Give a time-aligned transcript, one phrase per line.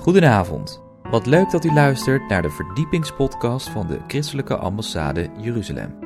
[0.00, 0.82] Goedenavond.
[1.10, 5.98] Wat leuk dat u luistert naar de verdiepingspodcast van de Christelijke Ambassade Jeruzalem.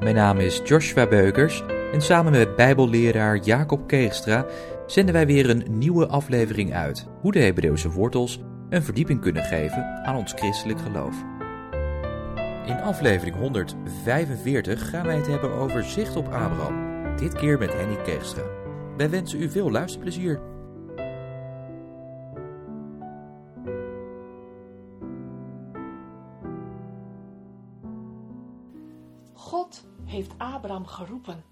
[0.00, 1.62] Mijn naam is Joshua Beukers
[1.92, 4.46] en samen met Bijbelleraar Jacob Keegstra
[4.86, 10.04] zenden wij weer een nieuwe aflevering uit hoe de Hebreeuwse wortels een verdieping kunnen geven
[10.04, 11.16] aan ons christelijk geloof.
[12.66, 16.74] In aflevering 145 gaan wij het hebben over zicht op Abraham,
[17.16, 18.42] dit keer met Henny Keegstra.
[18.96, 20.40] Wij wensen u veel luisterplezier.
[29.44, 31.44] God heeft Abraham geroepen.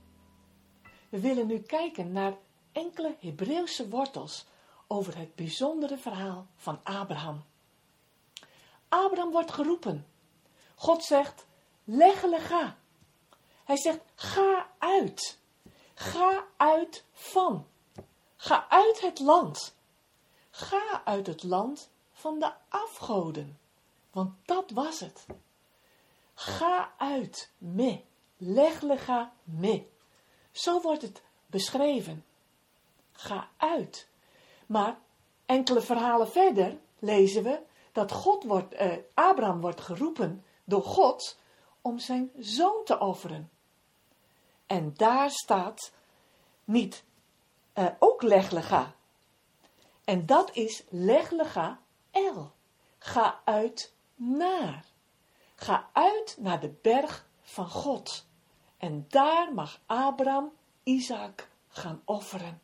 [1.08, 2.36] We willen nu kijken naar
[2.72, 4.46] enkele Hebreeuwse wortels
[4.86, 7.44] over het bijzondere verhaal van Abraham.
[8.88, 10.06] Abraham wordt geroepen.
[10.74, 11.46] God zegt,
[11.84, 12.76] leggele ga.
[13.64, 15.38] Hij zegt, ga uit.
[15.94, 17.66] Ga uit van.
[18.36, 19.76] Ga uit het land.
[20.50, 23.58] Ga uit het land van de afgoden.
[24.10, 25.26] Want dat was het.
[26.34, 28.00] Ga uit me.
[28.36, 29.86] Leglega me.
[30.50, 32.24] Zo wordt het beschreven.
[33.12, 34.08] Ga uit.
[34.66, 34.98] Maar
[35.46, 37.60] enkele verhalen verder lezen we
[37.92, 41.38] dat God wordt, eh, Abraham wordt geroepen door God
[41.80, 43.50] om zijn zoon te offeren.
[44.66, 45.92] En daar staat
[46.64, 47.04] niet
[47.72, 48.94] eh, ook leglega.
[50.04, 52.52] En dat is leglega el.
[52.98, 54.84] Ga uit naar.
[55.62, 58.26] Ga uit naar de berg van God.
[58.76, 62.62] En daar mag Abraham Isaac gaan offeren.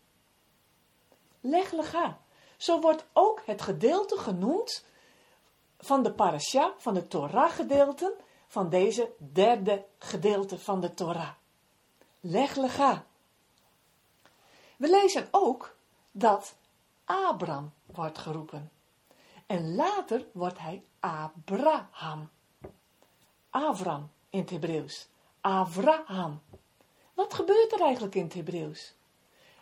[1.41, 2.21] Leglega.
[2.57, 4.85] Zo wordt ook het gedeelte genoemd
[5.79, 8.13] van de parasha, van de Torah gedeelten,
[8.47, 11.33] van deze derde gedeelte van de Torah.
[12.21, 13.05] Leglega.
[14.77, 15.77] We lezen ook
[16.11, 16.55] dat
[17.05, 18.71] Abraham wordt geroepen.
[19.47, 22.31] En later wordt hij Abraham.
[23.51, 25.09] Avram in het Hebreeuws.
[25.41, 26.43] Avraham.
[27.15, 28.95] Wat gebeurt er eigenlijk in het Hebreeuws?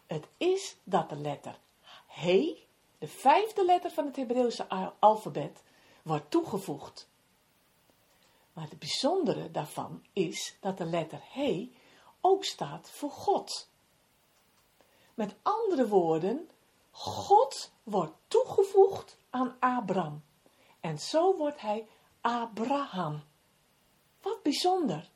[0.07, 1.59] Het is dat de letter
[2.07, 2.67] He,
[2.99, 5.63] de vijfde letter van het Hebreeuwse alfabet,
[6.03, 7.09] wordt toegevoegd.
[8.53, 11.71] Maar het bijzondere daarvan is dat de letter He
[12.21, 13.69] ook staat voor God.
[15.15, 16.51] Met andere woorden,
[16.91, 20.25] God wordt toegevoegd aan Abraham.
[20.81, 21.89] En zo wordt hij
[22.21, 23.23] Abraham.
[24.27, 25.09] Wat bijzonder.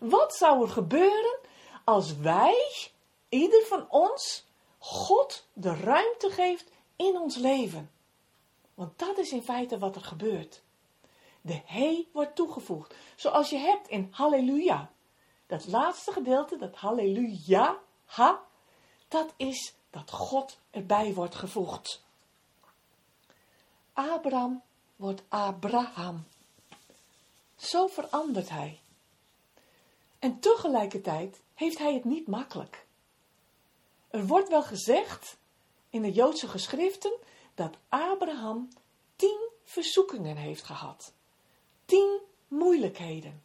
[0.00, 1.38] Wat zou er gebeuren
[1.84, 2.72] als wij,
[3.28, 4.44] ieder van ons,
[4.78, 7.90] God de ruimte geeft in ons leven?
[8.74, 10.62] Want dat is in feite wat er gebeurt.
[11.40, 12.94] De he wordt toegevoegd.
[13.16, 14.90] Zoals je hebt in Halleluja.
[15.46, 18.42] Dat laatste gedeelte, dat Halleluja, ha,
[19.08, 22.04] dat is dat God erbij wordt gevoegd.
[23.92, 24.62] Abraham
[24.96, 26.26] wordt Abraham.
[27.62, 28.80] Zo verandert hij.
[30.18, 32.86] En tegelijkertijd heeft hij het niet makkelijk.
[34.10, 35.36] Er wordt wel gezegd
[35.90, 37.12] in de Joodse geschriften
[37.54, 38.68] dat Abraham
[39.16, 41.12] tien verzoekingen heeft gehad.
[41.84, 43.42] Tien moeilijkheden.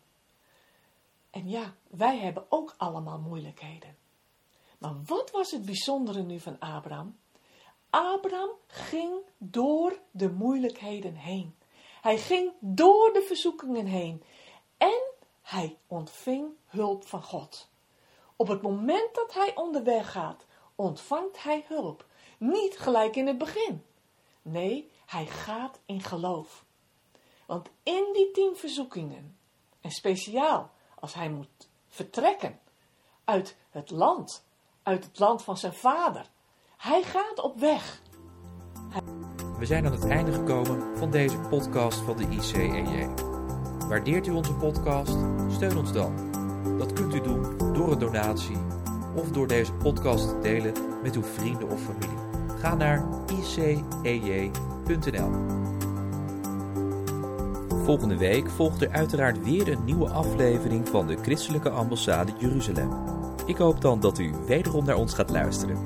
[1.30, 3.98] En ja, wij hebben ook allemaal moeilijkheden.
[4.78, 7.18] Maar wat was het bijzondere nu van Abraham?
[7.90, 11.57] Abraham ging door de moeilijkheden heen.
[12.08, 14.24] Hij ging door de verzoekingen heen
[14.78, 15.02] en
[15.42, 17.70] hij ontving hulp van God.
[18.36, 22.06] Op het moment dat hij onderweg gaat, ontvangt hij hulp.
[22.38, 23.86] Niet gelijk in het begin.
[24.42, 26.66] Nee, hij gaat in geloof.
[27.46, 29.38] Want in die tien verzoekingen,
[29.82, 32.60] en speciaal als hij moet vertrekken
[33.24, 34.46] uit het land,
[34.84, 36.30] uit het land van zijn vader,
[36.78, 38.02] hij gaat op weg.
[39.60, 43.08] We zijn aan het einde gekomen van deze podcast van de ICEJ.
[43.88, 45.18] Waardeert u onze podcast?
[45.50, 46.14] Steun ons dan.
[46.78, 48.58] Dat kunt u doen door een donatie
[49.16, 52.18] of door deze podcast te delen met uw vrienden of familie.
[52.60, 53.04] Ga naar
[54.04, 55.32] icej.nl.
[57.84, 62.90] Volgende week volgt er uiteraard weer een nieuwe aflevering van de Christelijke Ambassade Jeruzalem.
[63.46, 65.78] Ik hoop dan dat u wederom naar ons gaat luisteren.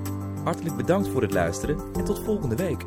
[0.44, 2.86] Hartelijk bedankt voor het luisteren en tot volgende week.